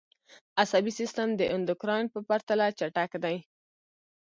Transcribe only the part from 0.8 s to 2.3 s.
سیستم د اندوکراین په